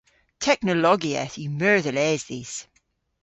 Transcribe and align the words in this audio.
Teknologieth 0.45 1.35
yw 1.41 1.51
meur 1.57 1.79
dhe 1.85 1.91
les 1.97 2.21
dhis. 2.27 2.53